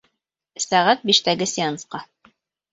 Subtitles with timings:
[0.65, 2.05] Сәғәт биштәге сеансҡа.